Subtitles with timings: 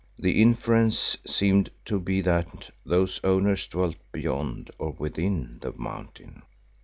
[0.17, 6.41] The inference seemed to be that those owners dwelt beyond or within the mountain.